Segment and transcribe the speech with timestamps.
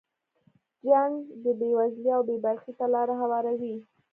[0.87, 1.13] جنګ
[1.43, 3.75] د بې وزلۍ او بې برخې ته لاره هواروي.